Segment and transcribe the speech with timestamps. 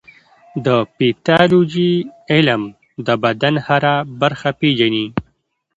[0.65, 1.91] د پیتالوژي
[2.33, 2.61] علم
[3.05, 5.05] د بدن هره برخه پېژني.